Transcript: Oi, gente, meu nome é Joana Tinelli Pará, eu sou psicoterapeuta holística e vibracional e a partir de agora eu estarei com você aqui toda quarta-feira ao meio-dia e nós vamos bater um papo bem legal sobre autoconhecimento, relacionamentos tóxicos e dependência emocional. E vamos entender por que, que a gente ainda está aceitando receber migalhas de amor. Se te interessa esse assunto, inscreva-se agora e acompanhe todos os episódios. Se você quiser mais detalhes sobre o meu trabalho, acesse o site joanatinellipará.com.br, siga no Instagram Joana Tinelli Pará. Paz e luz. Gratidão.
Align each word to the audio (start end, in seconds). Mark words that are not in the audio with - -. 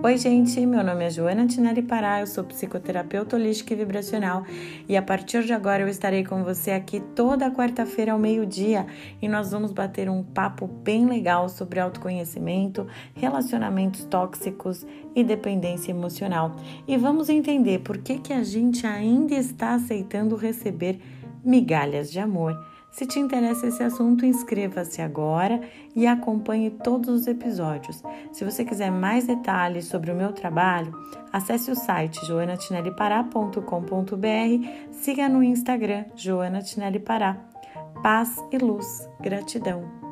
Oi, 0.00 0.16
gente, 0.16 0.64
meu 0.64 0.84
nome 0.84 1.04
é 1.04 1.10
Joana 1.10 1.44
Tinelli 1.44 1.82
Pará, 1.82 2.20
eu 2.20 2.26
sou 2.28 2.44
psicoterapeuta 2.44 3.34
holística 3.34 3.74
e 3.74 3.76
vibracional 3.76 4.44
e 4.88 4.96
a 4.96 5.02
partir 5.02 5.42
de 5.42 5.52
agora 5.52 5.82
eu 5.82 5.88
estarei 5.88 6.24
com 6.24 6.44
você 6.44 6.70
aqui 6.70 7.00
toda 7.16 7.50
quarta-feira 7.50 8.12
ao 8.12 8.18
meio-dia 8.18 8.86
e 9.20 9.28
nós 9.28 9.50
vamos 9.50 9.72
bater 9.72 10.08
um 10.08 10.22
papo 10.22 10.68
bem 10.68 11.04
legal 11.04 11.48
sobre 11.48 11.80
autoconhecimento, 11.80 12.86
relacionamentos 13.12 14.04
tóxicos 14.04 14.86
e 15.16 15.24
dependência 15.24 15.90
emocional. 15.90 16.54
E 16.86 16.96
vamos 16.96 17.28
entender 17.28 17.80
por 17.80 17.98
que, 17.98 18.20
que 18.20 18.32
a 18.32 18.44
gente 18.44 18.86
ainda 18.86 19.34
está 19.34 19.74
aceitando 19.74 20.36
receber 20.36 21.00
migalhas 21.44 22.08
de 22.08 22.20
amor. 22.20 22.56
Se 22.90 23.06
te 23.06 23.18
interessa 23.18 23.66
esse 23.66 23.82
assunto, 23.82 24.26
inscreva-se 24.26 25.00
agora 25.00 25.60
e 25.94 26.06
acompanhe 26.06 26.70
todos 26.70 27.08
os 27.08 27.26
episódios. 27.26 28.02
Se 28.32 28.44
você 28.44 28.64
quiser 28.64 28.90
mais 28.90 29.26
detalhes 29.26 29.86
sobre 29.86 30.10
o 30.10 30.16
meu 30.16 30.32
trabalho, 30.32 30.92
acesse 31.32 31.70
o 31.70 31.76
site 31.76 32.24
joanatinellipará.com.br, 32.26 34.68
siga 34.90 35.28
no 35.28 35.42
Instagram 35.42 36.06
Joana 36.16 36.62
Tinelli 36.62 36.98
Pará. 36.98 37.36
Paz 38.02 38.42
e 38.50 38.58
luz. 38.58 39.08
Gratidão. 39.20 40.07